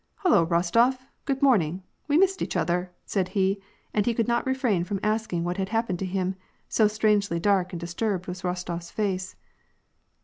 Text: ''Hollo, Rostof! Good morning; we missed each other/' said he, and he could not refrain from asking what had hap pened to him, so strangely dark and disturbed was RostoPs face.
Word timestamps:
''Hollo, 0.25 0.47
Rostof! 0.49 1.03
Good 1.25 1.43
morning; 1.43 1.83
we 2.07 2.17
missed 2.17 2.41
each 2.41 2.55
other/' 2.55 2.89
said 3.05 3.27
he, 3.37 3.61
and 3.93 4.03
he 4.07 4.15
could 4.15 4.27
not 4.27 4.43
refrain 4.47 4.83
from 4.83 4.99
asking 5.03 5.43
what 5.43 5.57
had 5.57 5.69
hap 5.69 5.89
pened 5.89 5.99
to 5.99 6.07
him, 6.09 6.33
so 6.67 6.87
strangely 6.87 7.39
dark 7.39 7.71
and 7.71 7.79
disturbed 7.79 8.25
was 8.25 8.41
RostoPs 8.41 8.91
face. 8.91 9.35